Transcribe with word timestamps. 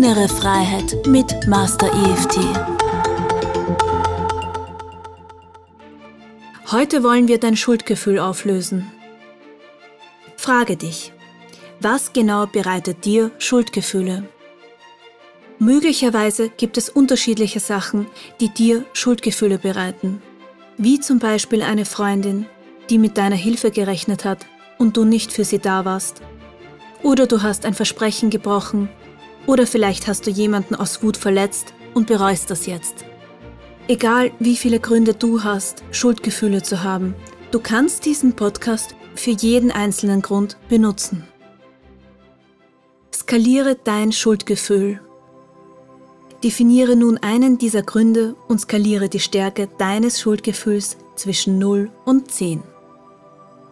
Innere 0.00 0.28
Freiheit 0.28 0.96
mit 1.08 1.48
Master 1.48 1.88
EFT. 1.88 2.38
Heute 6.70 7.02
wollen 7.02 7.26
wir 7.26 7.40
dein 7.40 7.56
Schuldgefühl 7.56 8.20
auflösen. 8.20 8.92
Frage 10.36 10.76
dich, 10.76 11.12
was 11.80 12.12
genau 12.12 12.46
bereitet 12.46 13.04
dir 13.04 13.32
Schuldgefühle? 13.38 14.22
Möglicherweise 15.58 16.48
gibt 16.48 16.78
es 16.78 16.88
unterschiedliche 16.88 17.58
Sachen, 17.58 18.06
die 18.40 18.50
dir 18.50 18.84
Schuldgefühle 18.92 19.58
bereiten, 19.58 20.22
wie 20.76 21.00
zum 21.00 21.18
Beispiel 21.18 21.60
eine 21.60 21.84
Freundin, 21.84 22.46
die 22.88 22.98
mit 22.98 23.18
deiner 23.18 23.34
Hilfe 23.34 23.72
gerechnet 23.72 24.24
hat 24.24 24.46
und 24.78 24.96
du 24.96 25.04
nicht 25.04 25.32
für 25.32 25.42
sie 25.42 25.58
da 25.58 25.84
warst. 25.84 26.22
Oder 27.02 27.26
du 27.26 27.42
hast 27.42 27.66
ein 27.66 27.74
Versprechen 27.74 28.30
gebrochen. 28.30 28.88
Oder 29.48 29.66
vielleicht 29.66 30.06
hast 30.06 30.26
du 30.26 30.30
jemanden 30.30 30.74
aus 30.74 31.02
Wut 31.02 31.16
verletzt 31.16 31.72
und 31.94 32.06
bereust 32.06 32.50
das 32.50 32.66
jetzt. 32.66 33.06
Egal 33.88 34.30
wie 34.38 34.56
viele 34.56 34.78
Gründe 34.78 35.14
du 35.14 35.42
hast, 35.42 35.82
Schuldgefühle 35.90 36.62
zu 36.62 36.82
haben, 36.82 37.14
du 37.50 37.58
kannst 37.58 38.04
diesen 38.04 38.36
Podcast 38.36 38.94
für 39.14 39.30
jeden 39.30 39.72
einzelnen 39.72 40.20
Grund 40.20 40.58
benutzen. 40.68 41.26
Skaliere 43.10 43.78
dein 43.82 44.12
Schuldgefühl. 44.12 45.00
Definiere 46.44 46.94
nun 46.94 47.16
einen 47.16 47.56
dieser 47.56 47.82
Gründe 47.82 48.36
und 48.48 48.60
skaliere 48.60 49.08
die 49.08 49.18
Stärke 49.18 49.66
deines 49.78 50.20
Schuldgefühls 50.20 50.98
zwischen 51.16 51.58
0 51.58 51.90
und 52.04 52.30
10. 52.30 52.62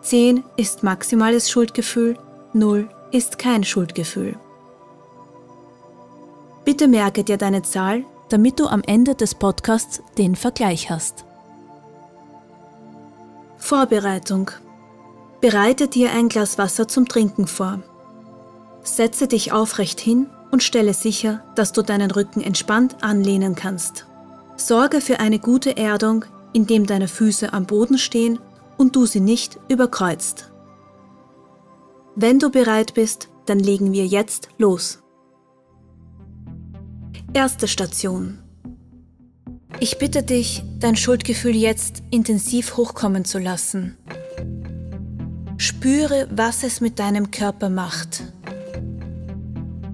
10 0.00 0.42
ist 0.56 0.83
maximales 0.83 1.50
Schuldgefühl, 1.50 2.16
0 2.55 2.88
ist 3.12 3.38
kein 3.38 3.62
Schuldgefühl. 3.62 4.38
Bitte 6.66 6.88
merke 6.88 7.23
dir 7.23 7.37
deine 7.37 7.62
Zahl, 7.62 8.05
damit 8.28 8.59
du 8.59 8.67
am 8.67 8.83
Ende 8.84 9.14
des 9.14 9.36
Podcasts 9.36 10.03
den 10.19 10.34
Vergleich 10.34 10.91
hast. 10.91 11.25
Vorbereitung. 13.56 14.50
Bereite 15.41 15.86
dir 15.86 16.11
ein 16.11 16.28
Glas 16.28 16.58
Wasser 16.58 16.89
zum 16.89 17.06
Trinken 17.06 17.47
vor. 17.47 17.84
Setze 18.83 19.28
dich 19.28 19.53
aufrecht 19.53 20.00
hin 20.00 20.27
und 20.50 20.64
stelle 20.64 20.92
sicher, 20.92 21.45
dass 21.55 21.70
du 21.70 21.83
deinen 21.83 22.11
Rücken 22.11 22.41
entspannt 22.41 22.97
anlehnen 23.01 23.55
kannst. 23.55 24.06
Sorge 24.56 25.01
für 25.01 25.20
eine 25.20 25.39
gute 25.39 25.77
Erdung, 25.77 26.25
indem 26.53 26.84
deine 26.84 27.06
Füße 27.06 27.53
am 27.53 27.67
Boden 27.67 27.97
stehen 27.97 28.41
und 28.77 28.97
du 28.97 29.06
sie 29.06 29.20
nicht 29.20 29.56
überkreuzt. 29.69 30.51
Wenn 32.17 32.41
du 32.41 32.51
bereit 32.51 32.95
bist, 32.95 33.28
dann 33.45 33.61
legen 33.61 33.92
wir 33.92 34.06
jetzt 34.06 34.48
los. 34.58 34.98
Erste 37.32 37.69
Station. 37.69 38.38
Ich 39.78 39.98
bitte 39.98 40.22
dich, 40.22 40.62
dein 40.78 40.96
Schuldgefühl 40.96 41.55
jetzt 41.55 42.02
intensiv 42.10 42.77
hochkommen 42.77 43.24
zu 43.24 43.38
lassen. 43.38 43.96
Spüre, 45.58 46.28
was 46.30 46.62
es 46.62 46.80
mit 46.80 46.98
deinem 46.98 47.30
Körper 47.30 47.68
macht. 47.68 48.22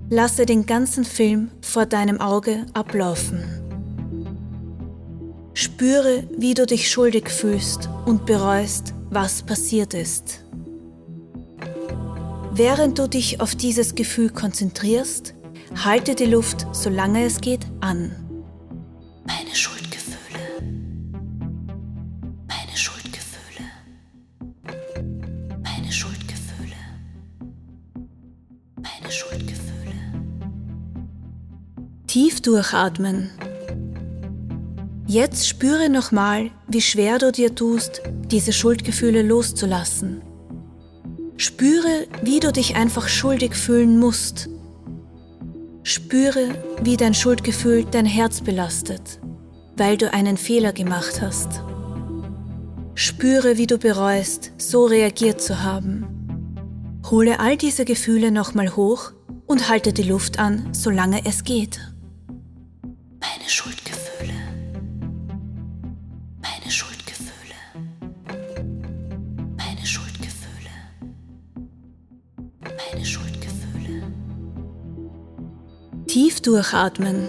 Lasse 0.08 0.47
den 0.47 0.66
ganzen 0.66 1.05
Film 1.05 1.50
vor 1.62 1.86
deinem 1.86 2.20
Auge 2.20 2.66
ablaufen. 2.74 3.42
Spüre, 5.55 6.28
wie 6.36 6.55
du 6.55 6.67
dich 6.67 6.91
schuldig 6.91 7.28
fühlst 7.28 7.89
und 8.06 8.24
bereust, 8.27 8.94
was 9.11 9.42
passiert 9.42 9.94
ist. 9.94 10.44
Während 12.55 12.98
du 12.98 13.08
dich 13.08 13.41
auf 13.41 13.55
dieses 13.55 13.94
Gefühl 13.94 14.30
konzentrierst, 14.30 15.34
halte 15.77 16.15
die 16.15 16.27
Luft, 16.27 16.67
solange 16.73 17.25
es 17.25 17.41
geht, 17.41 17.67
an. 17.81 18.12
Meine 19.27 19.55
Schuldgefühle. 19.55 20.41
Meine 22.48 22.77
Schuldgefühle. 22.77 23.64
Meine 25.63 25.92
Schuldgefühle. 25.92 26.77
Meine 28.77 29.13
Schuldgefühle. 29.13 29.95
Tief 32.07 32.41
durchatmen. 32.41 33.30
Jetzt 35.07 35.46
spüre 35.46 35.91
nochmal, 35.91 36.51
wie 36.69 36.80
schwer 36.80 37.19
du 37.19 37.33
dir 37.33 37.55
tust, 37.55 38.02
diese 38.30 38.52
Schuldgefühle 38.52 39.23
loszulassen. 39.23 40.23
Spüre, 41.36 42.07
wie 42.23 42.41
du 42.41 42.52
dich 42.52 42.77
einfach 42.77 43.08
schuldig 43.08 43.55
fühlen 43.55 43.98
musst. 43.98 44.48
Spüre, 45.92 46.55
wie 46.80 46.97
dein 46.97 47.13
Schuldgefühl 47.13 47.85
dein 47.85 48.07
Herz 48.07 48.41
belastet, 48.41 49.20
weil 49.77 49.98
du 49.98 50.11
einen 50.11 50.39
Fehler 50.39 50.73
gemacht 50.73 51.20
hast. 51.20 51.61
Spüre, 52.95 53.58
wie 53.58 53.67
du 53.67 53.77
bereust, 53.77 54.52
so 54.57 54.86
reagiert 54.86 55.42
zu 55.42 55.63
haben. 55.63 56.98
Hole 57.11 57.39
all 57.41 57.58
diese 57.58 57.85
Gefühle 57.85 58.31
nochmal 58.31 58.75
hoch 58.75 59.13
und 59.47 59.69
halte 59.69 59.92
die 59.92 60.05
Luft 60.05 60.39
an, 60.39 60.67
solange 60.73 61.27
es 61.27 61.45
geht. 61.45 61.79
Meine 63.20 63.51
Schuldgefühle. 63.51 63.92
Durchatmen. 76.42 77.29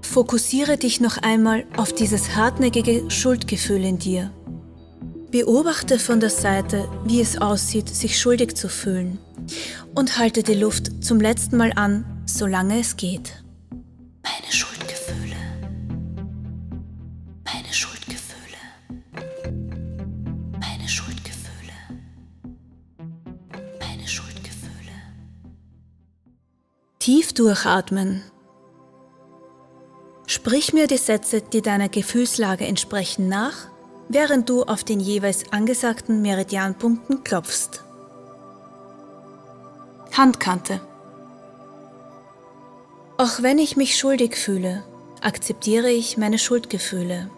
Fokussiere 0.00 0.78
dich 0.78 1.00
noch 1.00 1.18
einmal 1.18 1.64
auf 1.76 1.92
dieses 1.92 2.36
hartnäckige 2.36 3.10
Schuldgefühl 3.10 3.84
in 3.84 3.98
dir. 3.98 4.32
Beobachte 5.32 5.98
von 5.98 6.20
der 6.20 6.30
Seite, 6.30 6.88
wie 7.04 7.20
es 7.20 7.40
aussieht, 7.40 7.88
sich 7.88 8.18
schuldig 8.18 8.56
zu 8.56 8.68
fühlen 8.68 9.18
und 9.94 10.18
halte 10.18 10.44
die 10.44 10.54
Luft 10.54 11.04
zum 11.04 11.20
letzten 11.20 11.56
Mal 11.56 11.72
an, 11.74 12.04
solange 12.26 12.78
es 12.78 12.96
geht. 12.96 13.42
Meine 14.22 14.52
Schuldgefühle. 14.52 14.67
Tief 27.08 27.32
durchatmen. 27.32 28.22
Sprich 30.26 30.74
mir 30.74 30.86
die 30.86 30.98
Sätze, 30.98 31.40
die 31.40 31.62
deiner 31.62 31.88
Gefühlslage 31.88 32.66
entsprechen, 32.66 33.30
nach, 33.30 33.68
während 34.10 34.50
du 34.50 34.64
auf 34.64 34.84
den 34.84 35.00
jeweils 35.00 35.50
angesagten 35.50 36.20
Meridianpunkten 36.20 37.24
klopfst. 37.24 37.82
Handkante. 40.12 40.82
Auch 43.16 43.40
wenn 43.40 43.56
ich 43.56 43.78
mich 43.78 43.96
schuldig 43.96 44.36
fühle, 44.36 44.84
akzeptiere 45.22 45.90
ich 45.90 46.18
meine 46.18 46.38
Schuldgefühle. 46.38 47.30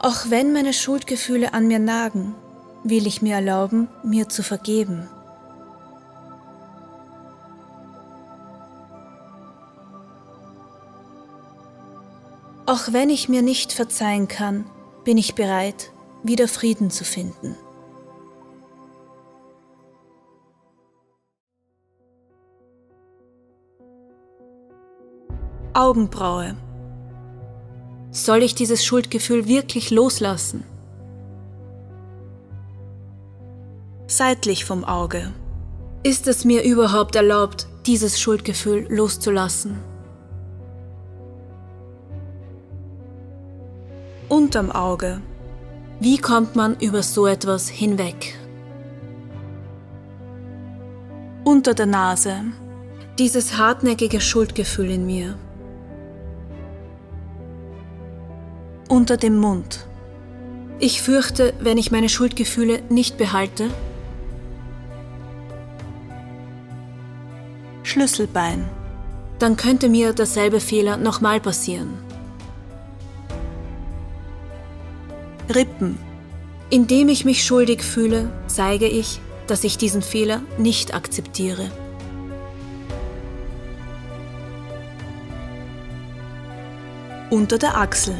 Auch 0.00 0.28
wenn 0.30 0.52
meine 0.52 0.72
Schuldgefühle 0.72 1.54
an 1.54 1.68
mir 1.68 1.78
nagen, 1.78 2.34
will 2.84 3.06
ich 3.06 3.22
mir 3.22 3.34
erlauben, 3.34 3.88
mir 4.02 4.28
zu 4.28 4.42
vergeben. 4.42 5.08
Auch 12.66 12.92
wenn 12.92 13.08
ich 13.08 13.30
mir 13.30 13.40
nicht 13.40 13.72
verzeihen 13.72 14.28
kann, 14.28 14.66
bin 15.04 15.16
ich 15.16 15.34
bereit, 15.34 15.90
wieder 16.22 16.48
Frieden 16.48 16.90
zu 16.90 17.02
finden. 17.02 17.56
Augenbraue. 25.72 26.56
Soll 28.10 28.42
ich 28.42 28.54
dieses 28.54 28.84
Schuldgefühl 28.84 29.46
wirklich 29.46 29.90
loslassen? 29.90 30.64
Seitlich 34.18 34.64
vom 34.64 34.84
Auge. 34.84 35.32
Ist 36.02 36.26
es 36.26 36.44
mir 36.44 36.64
überhaupt 36.64 37.14
erlaubt, 37.14 37.68
dieses 37.86 38.20
Schuldgefühl 38.20 38.84
loszulassen? 38.88 39.78
Unterm 44.28 44.72
Auge. 44.72 45.22
Wie 46.00 46.18
kommt 46.18 46.56
man 46.56 46.76
über 46.80 47.04
so 47.04 47.28
etwas 47.28 47.68
hinweg? 47.68 48.34
Unter 51.44 51.74
der 51.74 51.86
Nase. 51.86 52.40
Dieses 53.20 53.56
hartnäckige 53.56 54.20
Schuldgefühl 54.20 54.90
in 54.90 55.06
mir. 55.06 55.38
Unter 58.88 59.16
dem 59.16 59.38
Mund. 59.38 59.86
Ich 60.80 61.02
fürchte, 61.02 61.54
wenn 61.60 61.78
ich 61.78 61.92
meine 61.92 62.08
Schuldgefühle 62.08 62.82
nicht 62.88 63.16
behalte. 63.16 63.70
Schlüsselbein. 67.88 68.68
Dann 69.38 69.56
könnte 69.56 69.88
mir 69.88 70.12
derselbe 70.12 70.60
Fehler 70.60 70.98
nochmal 70.98 71.40
passieren. 71.40 71.94
Rippen. 75.54 75.98
Indem 76.68 77.08
ich 77.08 77.24
mich 77.24 77.44
schuldig 77.44 77.82
fühle, 77.82 78.30
zeige 78.46 78.86
ich, 78.86 79.20
dass 79.46 79.64
ich 79.64 79.78
diesen 79.78 80.02
Fehler 80.02 80.42
nicht 80.58 80.94
akzeptiere. 80.94 81.70
Unter 87.30 87.56
der 87.56 87.78
Achsel. 87.78 88.14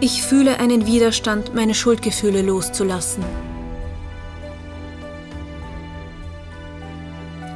Ich 0.00 0.22
fühle 0.22 0.58
einen 0.58 0.86
Widerstand, 0.86 1.54
meine 1.54 1.74
Schuldgefühle 1.74 2.42
loszulassen. 2.42 3.24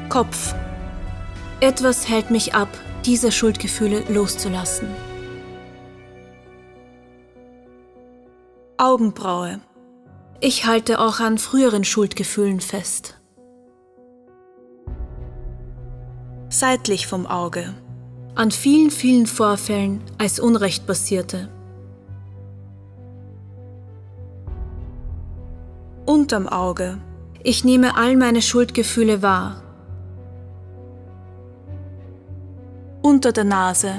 Kopf. 0.09 0.55
Etwas 1.65 2.11
hält 2.11 2.31
mich 2.31 2.55
ab, 2.55 2.69
diese 3.07 3.33
Schuldgefühle 3.33 4.01
loszulassen. 4.13 4.87
Augenbraue. 8.77 9.61
Ich 10.41 10.67
halte 10.67 11.01
auch 11.01 11.21
an 11.21 11.39
früheren 11.39 11.83
Schuldgefühlen 11.85 12.61
fest. 12.61 13.19
Seitlich 16.51 17.07
vom 17.07 17.27
Auge. 17.27 17.73
An 18.35 18.51
vielen, 18.51 18.91
vielen 18.91 19.25
Vorfällen, 19.25 20.03
als 20.19 20.39
Unrecht 20.41 20.87
passierte. 20.87 21.49
Unterm 26.05 26.47
Auge. 26.47 26.99
Ich 27.43 27.65
nehme 27.65 27.97
all 27.97 28.19
meine 28.19 28.43
Schuldgefühle 28.43 29.23
wahr. 29.23 29.63
Unter 33.05 33.33
der 33.33 33.45
Nase. 33.45 33.97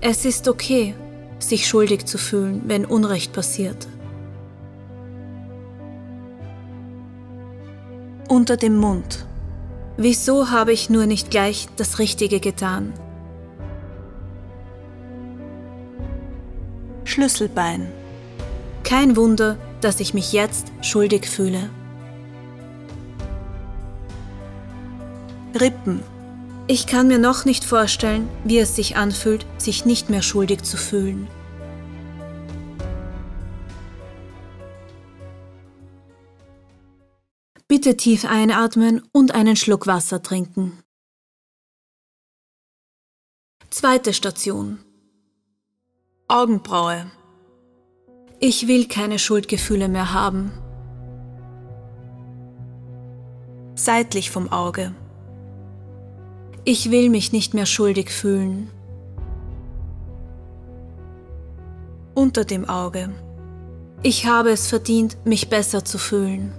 Es 0.00 0.24
ist 0.24 0.48
okay, 0.48 0.94
sich 1.38 1.68
schuldig 1.68 2.06
zu 2.06 2.16
fühlen, 2.16 2.62
wenn 2.64 2.86
Unrecht 2.86 3.34
passiert. 3.34 3.86
Unter 8.26 8.56
dem 8.56 8.78
Mund. 8.78 9.26
Wieso 9.98 10.50
habe 10.50 10.72
ich 10.72 10.88
nur 10.88 11.04
nicht 11.04 11.30
gleich 11.30 11.68
das 11.76 11.98
Richtige 11.98 12.40
getan? 12.40 12.94
Schlüsselbein. 17.04 17.92
Kein 18.82 19.14
Wunder, 19.16 19.58
dass 19.82 20.00
ich 20.00 20.14
mich 20.14 20.32
jetzt 20.32 20.72
schuldig 20.80 21.28
fühle. 21.28 21.68
Rippen. 25.60 26.15
Ich 26.68 26.88
kann 26.88 27.06
mir 27.06 27.18
noch 27.18 27.44
nicht 27.44 27.64
vorstellen, 27.64 28.28
wie 28.42 28.58
es 28.58 28.74
sich 28.74 28.96
anfühlt, 28.96 29.46
sich 29.56 29.84
nicht 29.84 30.10
mehr 30.10 30.22
schuldig 30.22 30.62
zu 30.62 30.76
fühlen. 30.76 31.28
Bitte 37.68 37.96
tief 37.96 38.24
einatmen 38.24 39.02
und 39.12 39.32
einen 39.32 39.54
Schluck 39.54 39.86
Wasser 39.86 40.22
trinken. 40.22 40.82
Zweite 43.70 44.12
Station. 44.12 44.78
Augenbraue. 46.26 47.08
Ich 48.40 48.66
will 48.66 48.88
keine 48.88 49.20
Schuldgefühle 49.20 49.88
mehr 49.88 50.12
haben. 50.12 50.50
Seitlich 53.76 54.32
vom 54.32 54.50
Auge. 54.50 54.94
Ich 56.68 56.90
will 56.90 57.10
mich 57.10 57.30
nicht 57.30 57.54
mehr 57.54 57.64
schuldig 57.64 58.10
fühlen. 58.10 58.68
Unter 62.12 62.44
dem 62.44 62.68
Auge. 62.68 63.10
Ich 64.02 64.26
habe 64.26 64.50
es 64.50 64.66
verdient, 64.66 65.16
mich 65.24 65.48
besser 65.48 65.84
zu 65.84 65.96
fühlen. 65.96 66.52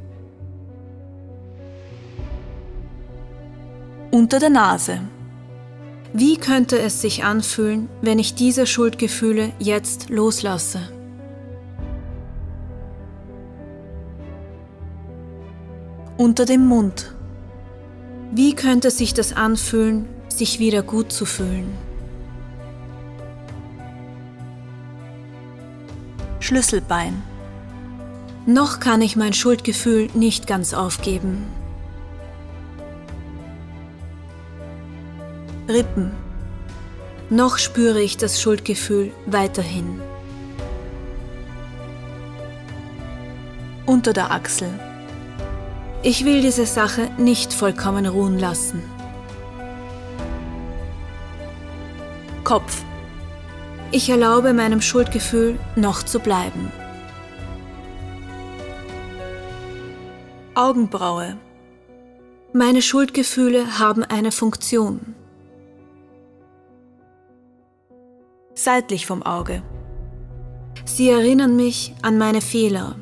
Unter 4.10 4.40
der 4.40 4.50
Nase. 4.50 5.02
Wie 6.14 6.38
könnte 6.38 6.80
es 6.80 7.02
sich 7.02 7.26
anfühlen, 7.26 7.90
wenn 8.02 8.18
ich 8.18 8.34
diese 8.34 8.66
Schuldgefühle 8.66 9.52
jetzt 9.60 10.10
loslasse? 10.10 10.88
Unter 16.16 16.46
dem 16.46 16.66
Mund. 16.66 17.17
Wie 18.32 18.54
könnte 18.54 18.92
sich 18.92 19.14
das 19.14 19.34
anfühlen, 19.34 20.06
sich 20.28 20.60
wieder 20.60 20.84
gut 20.84 21.12
zu 21.12 21.26
fühlen? 21.26 21.74
Schlüsselbein. 26.40 27.24
Noch 28.46 28.80
kann 28.80 29.02
ich 29.02 29.16
mein 29.16 29.34
Schuldgefühl 29.34 30.08
nicht 30.14 30.48
ganz 30.48 30.74
aufgeben. 30.74 31.46
Rippen. 35.68 36.12
Noch 37.30 37.58
spüre 37.58 38.02
ich 38.02 38.16
das 38.16 38.42
Schuldgefühl 38.42 39.12
weiterhin. 39.26 40.02
Unter 43.86 44.14
der 44.14 44.32
Achsel. 44.32 44.87
Ich 46.04 46.26
will 46.26 46.42
diese 46.42 46.66
Sache 46.66 47.10
nicht 47.18 47.52
vollkommen 47.52 48.06
ruhen 48.06 48.38
lassen. 48.38 48.84
Kopf. 52.44 52.84
Ich 53.92 54.10
erlaube 54.10 54.54
meinem 54.54 54.82
Schuldgefühl 54.82 55.58
noch 55.76 56.04
zu 56.04 56.20
bleiben. 56.20 56.72
Augenbraue. 60.56 61.38
Meine 62.54 62.82
Schuldgefühle 62.82 63.80
haben 63.80 64.04
eine 64.04 64.32
Funktion. 64.32 65.16
Seitlich 68.54 69.06
vom 69.06 69.24
Auge. 69.24 69.62
Sie 70.86 71.10
erinnern 71.10 71.56
mich 71.56 71.94
an 72.02 72.18
meine 72.18 72.42
Fehler. 72.42 72.96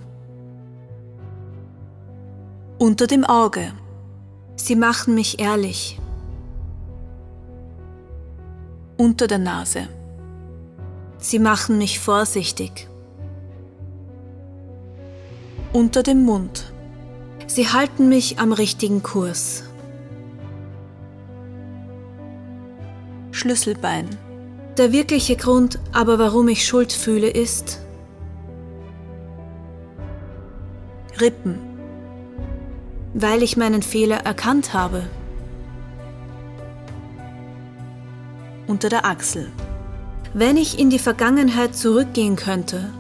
Unter 2.78 3.08
dem 3.08 3.24
Auge. 3.24 3.72
Sie 4.58 4.76
machen 4.76 5.16
mich 5.16 5.40
ehrlich. 5.40 5.98
Unter 8.98 9.28
der 9.28 9.38
Nase. 9.38 9.88
Sie 11.18 11.40
machen 11.40 11.78
mich 11.78 12.00
vorsichtig. 12.00 12.90
Unter 15.72 16.04
dem 16.04 16.24
Mund. 16.26 16.74
Sie 17.48 17.66
halten 17.70 18.10
mich 18.10 18.40
am 18.40 18.52
richtigen 18.52 19.02
Kurs. 19.02 19.64
Schlüsselbein. 23.32 24.10
Der 24.78 24.92
wirkliche 24.92 25.38
Grund 25.38 25.80
aber, 25.94 26.20
warum 26.20 26.50
ich 26.50 26.68
Schuld 26.68 26.92
fühle, 26.92 27.30
ist 27.30 27.80
Rippen. 31.22 31.65
Weil 33.18 33.44
ich 33.44 33.56
meinen 33.56 33.82
Fehler 33.82 34.26
erkannt 34.26 34.74
habe. 34.74 35.04
Unter 38.68 38.90
der 38.90 39.06
Achsel. 39.06 39.54
Wenn 40.34 40.58
ich 40.58 40.78
in 40.78 40.90
die 40.90 41.00
Vergangenheit 41.00 41.78
zurückgehen 41.78 42.36
könnte. 42.36 42.92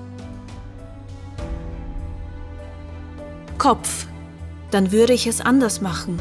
Kopf. 3.58 4.08
Dann 4.72 4.94
würde 4.94 5.12
ich 5.12 5.28
es 5.28 5.42
anders 5.42 5.82
machen. 5.82 6.18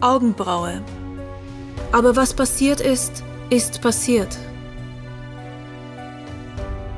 Augenbraue. 0.00 0.80
Aber 1.90 2.14
was 2.14 2.34
passiert 2.34 2.80
ist, 2.80 3.24
ist 3.50 3.80
passiert. 3.80 4.38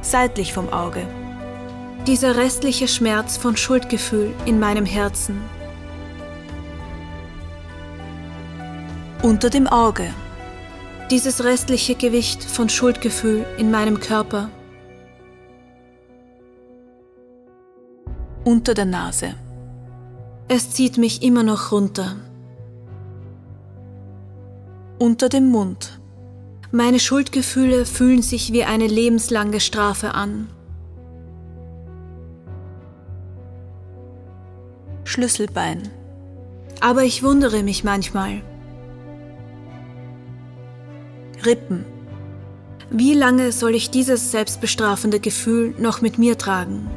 Seitlich 0.02 0.52
vom 0.52 0.70
Auge. 0.70 1.06
Dieser 2.06 2.36
restliche 2.36 2.86
Schmerz 2.86 3.36
von 3.36 3.56
Schuldgefühl 3.56 4.32
in 4.44 4.60
meinem 4.60 4.86
Herzen. 4.86 5.40
Unter 9.24 9.50
dem 9.50 9.66
Auge. 9.66 10.14
Dieses 11.10 11.42
restliche 11.42 11.96
Gewicht 11.96 12.44
von 12.44 12.68
Schuldgefühl 12.68 13.44
in 13.58 13.72
meinem 13.72 13.98
Körper. 13.98 14.50
Unter 18.44 18.74
der 18.74 18.84
Nase. 18.84 19.34
Es 20.46 20.70
zieht 20.70 20.98
mich 20.98 21.24
immer 21.24 21.42
noch 21.42 21.72
runter. 21.72 22.14
Unter 25.00 25.28
dem 25.28 25.50
Mund. 25.50 25.98
Meine 26.70 27.00
Schuldgefühle 27.00 27.84
fühlen 27.84 28.22
sich 28.22 28.52
wie 28.52 28.62
eine 28.62 28.86
lebenslange 28.86 29.58
Strafe 29.58 30.14
an. 30.14 30.46
Schlüsselbein. 35.16 35.88
Aber 36.82 37.02
ich 37.02 37.22
wundere 37.22 37.62
mich 37.62 37.84
manchmal. 37.84 38.42
Rippen. 41.46 41.86
Wie 42.90 43.14
lange 43.14 43.50
soll 43.50 43.74
ich 43.74 43.88
dieses 43.88 44.30
selbstbestrafende 44.30 45.18
Gefühl 45.18 45.74
noch 45.78 46.02
mit 46.02 46.18
mir 46.18 46.36
tragen? 46.36 46.90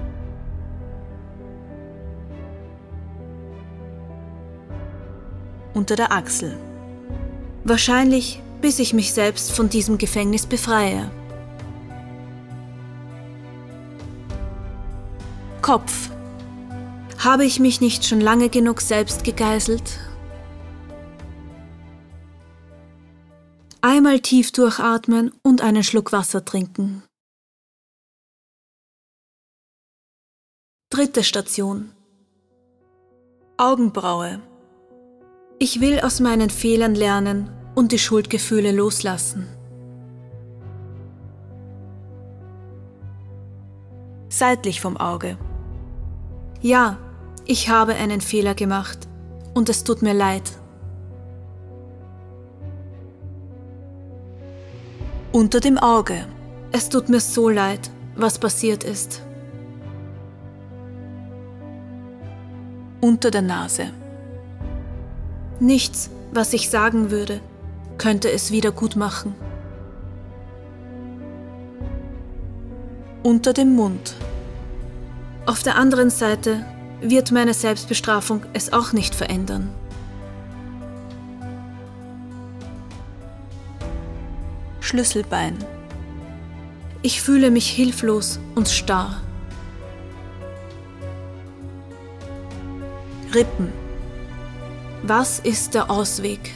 Unter 5.73 5.95
der 5.95 6.11
Achsel. 6.11 6.57
Wahrscheinlich, 7.63 8.41
bis 8.59 8.79
ich 8.79 8.93
mich 8.93 9.13
selbst 9.13 9.53
von 9.53 9.69
diesem 9.69 9.97
Gefängnis 9.97 10.45
befreie. 10.45 11.09
Kopf. 15.61 16.09
Habe 17.19 17.43
ich 17.43 17.59
mich 17.59 17.81
nicht 17.81 18.05
schon 18.05 18.21
lange 18.21 18.47
genug 18.47 18.79
selbst 18.79 19.25
gegeißelt? 19.25 19.99
Einmal 23.81 24.21
tief 24.21 24.53
durchatmen 24.53 25.33
und 25.43 25.61
einen 25.61 25.83
Schluck 25.83 26.13
Wasser 26.13 26.45
trinken. 26.45 27.03
Dritte 30.89 31.25
Station. 31.25 31.91
Augenbraue. 33.57 34.41
Ich 35.59 35.81
will 35.81 35.99
aus 35.99 36.21
meinen 36.21 36.49
Fehlern 36.49 36.95
lernen 36.95 37.49
und 37.75 37.91
die 37.91 37.99
Schuldgefühle 37.99 38.71
loslassen. 38.71 39.45
Seitlich 44.29 44.79
vom 44.79 44.95
Auge. 44.95 45.37
Ja, 46.61 46.97
ich 47.49 47.67
habe 47.67 47.95
einen 47.95 48.21
Fehler 48.21 48.53
gemacht 48.53 49.07
und 49.55 49.69
es 49.69 49.83
tut 49.83 50.03
mir 50.03 50.13
leid. 50.13 50.43
Unter 55.31 55.59
dem 55.59 55.79
Auge. 55.79 56.27
Es 56.71 56.89
tut 56.89 57.09
mir 57.09 57.19
so 57.19 57.49
leid, 57.49 57.89
was 58.15 58.37
passiert 58.37 58.83
ist. 58.83 59.23
Unter 63.01 63.31
der 63.31 63.41
Nase. 63.41 63.87
Nichts, 65.59 66.11
was 66.31 66.53
ich 66.53 66.69
sagen 66.69 67.09
würde, 67.09 67.41
könnte 67.97 68.31
es 68.31 68.51
wieder 68.51 68.71
gut 68.71 68.95
machen. 68.95 69.33
Unter 73.23 73.53
dem 73.53 73.75
Mund. 73.75 74.13
Auf 75.47 75.63
der 75.63 75.77
anderen 75.77 76.11
Seite 76.11 76.63
wird 77.01 77.31
meine 77.31 77.53
Selbstbestrafung 77.53 78.45
es 78.53 78.73
auch 78.73 78.93
nicht 78.93 79.15
verändern. 79.15 79.73
Schlüsselbein. 84.81 85.57
Ich 87.01 87.21
fühle 87.21 87.51
mich 87.51 87.69
hilflos 87.69 88.39
und 88.55 88.67
starr. 88.67 89.21
Rippen. 93.33 93.71
Was 95.03 95.39
ist 95.39 95.75
der 95.75 95.89
Ausweg? 95.89 96.51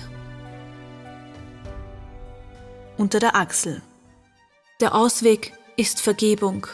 Unter 2.97 3.19
der 3.19 3.35
Achsel. 3.35 3.81
Der 4.81 4.95
Ausweg 4.95 5.53
ist 5.77 6.01
Vergebung. 6.01 6.67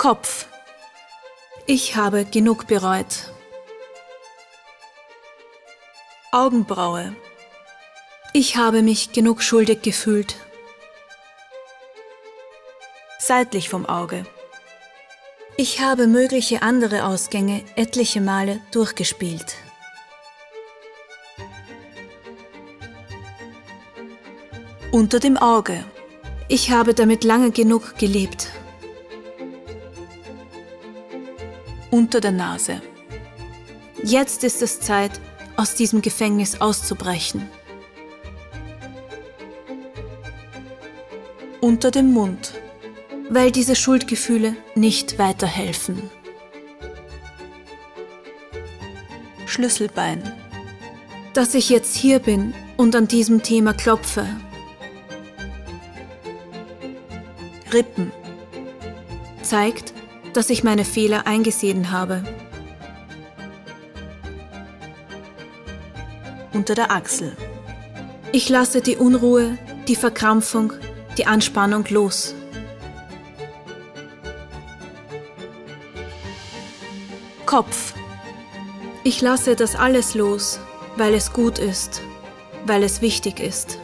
Kopf. 0.00 0.46
Ich 1.66 1.94
habe 1.94 2.24
genug 2.24 2.66
bereut. 2.66 3.34
Augenbraue. 6.32 7.14
Ich 8.32 8.56
habe 8.56 8.80
mich 8.80 9.12
genug 9.12 9.42
schuldig 9.42 9.82
gefühlt. 9.82 10.36
Seitlich 13.18 13.68
vom 13.68 13.84
Auge. 13.84 14.24
Ich 15.58 15.82
habe 15.82 16.06
mögliche 16.06 16.62
andere 16.62 17.04
Ausgänge 17.04 17.62
etliche 17.76 18.22
Male 18.22 18.58
durchgespielt. 18.72 19.54
Unter 24.92 25.20
dem 25.20 25.36
Auge. 25.36 25.84
Ich 26.48 26.70
habe 26.70 26.94
damit 26.94 27.22
lange 27.22 27.50
genug 27.50 27.98
gelebt. 27.98 28.48
Unter 31.90 32.20
der 32.20 32.32
Nase. 32.32 32.80
Jetzt 34.02 34.44
ist 34.44 34.62
es 34.62 34.80
Zeit, 34.80 35.20
aus 35.56 35.74
diesem 35.74 36.00
Gefängnis 36.02 36.60
auszubrechen. 36.60 37.48
unter 41.60 41.90
dem 41.90 42.12
Mund, 42.12 42.54
weil 43.28 43.50
diese 43.50 43.76
Schuldgefühle 43.76 44.56
nicht 44.74 45.18
weiterhelfen. 45.18 46.10
Schlüsselbein. 49.46 50.32
Dass 51.34 51.54
ich 51.54 51.70
jetzt 51.70 51.94
hier 51.96 52.18
bin 52.18 52.54
und 52.76 52.96
an 52.96 53.06
diesem 53.06 53.42
Thema 53.42 53.72
klopfe. 53.72 54.26
Rippen. 57.72 58.10
Zeigt, 59.42 59.92
dass 60.32 60.50
ich 60.50 60.62
meine 60.62 60.84
Fehler 60.84 61.26
eingesehen 61.26 61.90
habe. 61.90 62.22
Unter 66.52 66.74
der 66.74 66.92
Achsel. 66.92 67.36
Ich 68.32 68.48
lasse 68.48 68.80
die 68.80 68.96
Unruhe, 68.96 69.58
die 69.88 69.96
Verkrampfung, 69.96 70.72
die 71.18 71.26
Anspannung 71.26 71.84
los. 71.90 72.34
Kopf. 77.44 77.94
Ich 79.02 79.20
lasse 79.20 79.56
das 79.56 79.74
alles 79.74 80.14
los, 80.14 80.60
weil 80.96 81.14
es 81.14 81.32
gut 81.32 81.58
ist, 81.58 82.00
weil 82.66 82.84
es 82.84 83.00
wichtig 83.00 83.40
ist. 83.40 83.79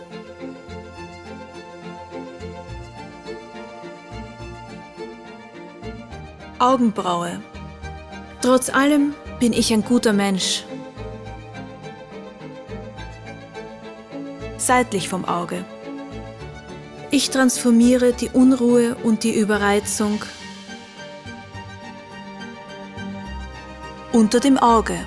Augenbraue. 6.66 7.40
Trotz 8.42 8.70
allem 8.70 9.14
bin 9.38 9.52
ich 9.52 9.73
ein 9.73 9.85
guter 9.85 10.12
Mensch. 10.12 10.64
Seitlich 14.58 15.08
vom 15.08 15.25
Auge. 15.25 15.64
Ich 17.12 17.30
transformiere 17.30 18.12
die 18.12 18.30
Unruhe 18.30 18.96
und 19.04 19.23
die 19.23 19.38
Überreizung 19.38 20.25
unter 24.12 24.40
dem 24.40 24.58
Auge 24.58 24.99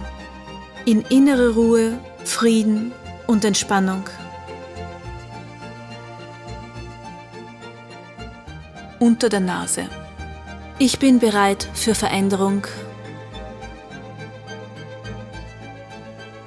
in 0.85 1.01
innere 1.01 1.55
Ruhe, 1.55 1.99
Frieden 2.23 2.93
und 3.27 3.43
Entspannung. 3.43 4.05
Unter 8.99 9.27
der 9.27 9.41
Nase. 9.41 9.89
Ich 10.81 10.97
bin 10.97 11.19
bereit 11.19 11.67
für 11.73 11.93
Veränderung. 11.93 12.65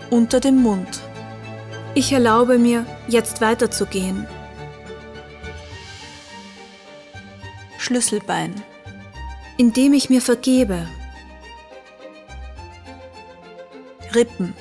Unter 0.09 0.41
dem 0.41 0.57
Mund. 0.57 1.03
Ich 1.95 2.13
erlaube 2.13 2.57
mir, 2.57 2.87
jetzt 3.09 3.43
weiterzugehen. 3.43 4.27
Schlüsselbein. 7.77 8.55
Indem 9.59 9.93
ich 9.93 10.09
mir 10.09 10.23
vergebe. 10.23 10.89
Rippen. 14.15 14.55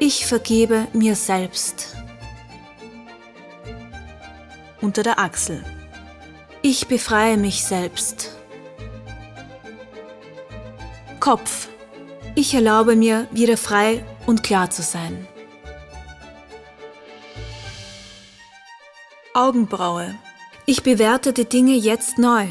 Ich 0.00 0.26
vergebe 0.26 0.88
mir 0.92 1.14
selbst. 1.14 1.94
Unter 4.80 5.04
der 5.04 5.20
Achsel. 5.20 5.64
Ich 6.62 6.88
befreie 6.88 7.36
mich 7.36 7.64
selbst. 7.64 8.41
Kopf. 11.22 11.68
Ich 12.34 12.52
erlaube 12.52 12.96
mir, 12.96 13.28
wieder 13.30 13.56
frei 13.56 14.04
und 14.26 14.42
klar 14.42 14.70
zu 14.70 14.82
sein. 14.82 15.28
Augenbraue. 19.32 20.18
Ich 20.66 20.82
bewerte 20.82 21.32
die 21.32 21.44
Dinge 21.44 21.74
jetzt 21.74 22.18
neu. 22.18 22.48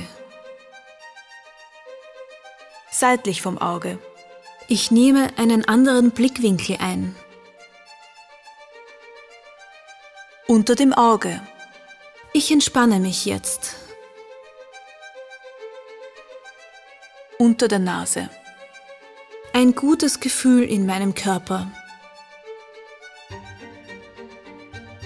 Seitlich 2.90 3.42
vom 3.42 3.58
Auge. 3.58 4.00
Ich 4.70 4.90
nehme 4.90 5.38
einen 5.38 5.68
anderen 5.68 6.12
Blickwinkel 6.12 6.78
ein. 6.80 7.14
Unter 10.48 10.76
dem 10.76 10.94
Auge. 10.94 11.42
Ich 12.32 12.50
entspanne 12.50 13.02
mich 13.02 13.26
jetzt. 13.26 13.76
Unter 17.38 17.68
der 17.68 17.80
Nase. 17.80 18.30
Ein 19.54 19.76
gutes 19.76 20.22
Gefühl 20.22 20.64
in 20.64 20.86
meinem 20.86 21.14
Körper. 21.14 21.70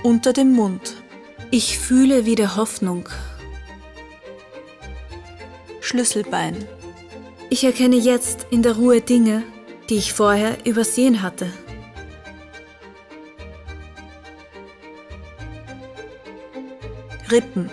Unter 0.04 0.34
dem 0.34 0.52
Mund. 0.52 0.98
Ich 1.50 1.80
fühle 1.80 2.28
wieder 2.28 2.56
Hoffnung. 2.56 3.10
Schlüsselbein. 5.82 6.64
Ich 7.50 7.64
erkenne 7.64 7.96
jetzt 7.96 8.46
in 8.52 8.62
der 8.62 8.76
Ruhe 8.76 9.02
Dinge, 9.02 9.42
die 9.90 9.96
ich 9.96 10.14
vorher 10.14 10.64
übersehen 10.64 11.24
hatte. 11.24 11.52
Rippen. 17.32 17.72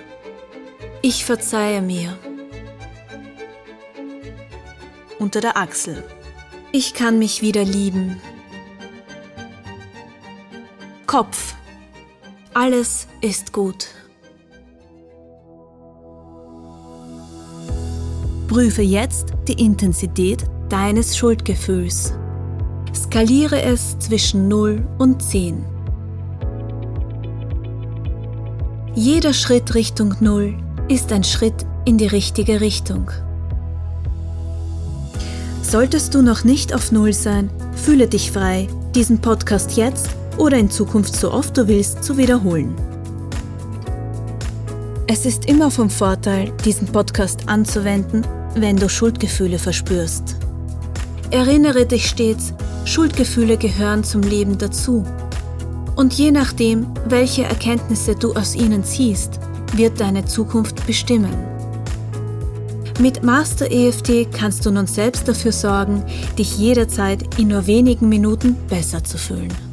Ich 1.03 1.27
verzeihe 1.27 1.83
mir. 1.83 2.17
Unter 5.19 5.43
der 5.43 5.59
Achsel. 5.59 6.03
Ich 6.75 6.95
kann 6.95 7.19
mich 7.19 7.43
wieder 7.43 7.65
lieben. 7.65 8.19
Kopf. 11.07 11.55
Alles 12.55 13.09
ist 13.21 13.53
gut. 13.53 13.89
Prüfe 18.49 18.81
jetzt 18.81 19.35
die 19.47 19.63
Intensität 19.63 20.47
deines 20.71 21.15
Schuldgefühls. 21.15 22.15
Skaliere 22.95 23.61
es 23.61 23.99
zwischen 23.99 24.49
0 24.49 24.83
und 24.97 25.23
10. 25.23 25.67
Jeder 28.95 29.35
Schritt 29.35 29.75
Richtung 29.75 30.15
0 30.21 30.57
ist 30.89 31.13
ein 31.13 31.25
Schritt 31.25 31.67
in 31.85 31.99
die 31.99 32.07
richtige 32.07 32.63
Richtung. 32.63 33.11
Solltest 35.73 36.15
du 36.15 36.21
noch 36.21 36.45
nicht 36.45 36.75
auf 36.75 36.93
Null 36.93 37.15
sein, 37.15 37.49
fühle 37.75 38.07
dich 38.07 38.31
frei, 38.31 38.69
diesen 38.95 39.23
Podcast 39.23 39.75
jetzt 39.75 40.11
oder 40.37 40.59
in 40.59 40.71
Zukunft 40.71 41.17
so 41.17 41.33
oft 41.33 41.57
du 41.57 41.67
willst 41.67 42.05
zu 42.05 42.19
wiederholen. 42.19 42.77
Es 45.07 45.25
ist 45.25 45.47
immer 45.47 45.71
vom 45.71 45.89
Vorteil, 45.89 46.53
diesen 46.63 46.89
Podcast 46.89 47.49
anzuwenden, 47.49 48.21
wenn 48.55 48.77
du 48.77 48.91
Schuldgefühle 48.91 49.59
verspürst. 49.59 50.37
Erinnere 51.31 51.87
dich 51.87 52.07
stets, 52.07 52.53
Schuldgefühle 52.85 53.57
gehören 53.57 54.05
zum 54.05 54.21
Leben 54.21 54.59
dazu. 54.59 55.07
Und 55.97 56.13
je 56.13 56.33
nachdem, 56.33 56.87
welche 57.09 57.45
Erkenntnisse 57.45 58.15
du 58.15 58.35
aus 58.35 58.55
ihnen 58.55 58.85
ziehst, 58.85 59.41
wird 59.75 59.99
deine 60.01 60.27
Zukunft 60.27 60.87
bestimmen. 60.87 61.52
Mit 63.01 63.23
Master 63.23 63.71
EFT 63.71 64.33
kannst 64.33 64.65
du 64.67 64.71
nun 64.71 64.87
selbst 64.87 65.27
dafür 65.27 65.53
sorgen, 65.53 66.05
dich 66.39 66.59
jederzeit 66.59 67.39
in 67.39 67.49
nur 67.49 67.67
wenigen 67.67 68.09
Minuten 68.09 68.55
besser 68.69 69.03
zu 69.03 69.19
fühlen. 69.19 69.72